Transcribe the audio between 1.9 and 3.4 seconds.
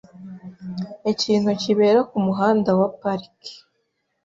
kumuhanda wa Park.